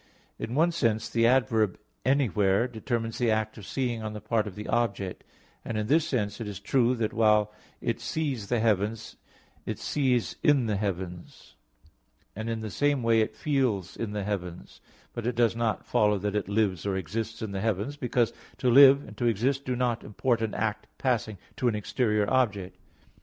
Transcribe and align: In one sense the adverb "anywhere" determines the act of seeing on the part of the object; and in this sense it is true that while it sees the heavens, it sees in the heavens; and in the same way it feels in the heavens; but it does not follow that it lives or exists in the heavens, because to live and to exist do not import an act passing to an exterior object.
In 0.39 0.55
one 0.55 0.71
sense 0.71 1.07
the 1.07 1.27
adverb 1.27 1.77
"anywhere" 2.03 2.67
determines 2.67 3.19
the 3.19 3.29
act 3.29 3.55
of 3.59 3.67
seeing 3.67 4.01
on 4.01 4.13
the 4.13 4.19
part 4.19 4.47
of 4.47 4.55
the 4.55 4.67
object; 4.67 5.23
and 5.63 5.77
in 5.77 5.85
this 5.85 6.07
sense 6.07 6.41
it 6.41 6.47
is 6.47 6.59
true 6.59 6.95
that 6.95 7.13
while 7.13 7.53
it 7.81 8.01
sees 8.01 8.47
the 8.47 8.59
heavens, 8.59 9.17
it 9.63 9.77
sees 9.77 10.37
in 10.41 10.65
the 10.65 10.75
heavens; 10.77 11.55
and 12.35 12.49
in 12.49 12.61
the 12.61 12.71
same 12.71 13.03
way 13.03 13.21
it 13.21 13.35
feels 13.35 13.95
in 13.95 14.11
the 14.11 14.23
heavens; 14.23 14.81
but 15.13 15.27
it 15.27 15.35
does 15.35 15.55
not 15.55 15.85
follow 15.85 16.17
that 16.17 16.35
it 16.35 16.49
lives 16.49 16.83
or 16.83 16.97
exists 16.97 17.43
in 17.43 17.51
the 17.51 17.61
heavens, 17.61 17.95
because 17.95 18.33
to 18.57 18.71
live 18.71 19.07
and 19.07 19.17
to 19.17 19.25
exist 19.27 19.65
do 19.65 19.75
not 19.75 20.03
import 20.03 20.41
an 20.41 20.55
act 20.55 20.87
passing 20.97 21.37
to 21.55 21.67
an 21.67 21.75
exterior 21.75 22.27
object. 22.27 22.75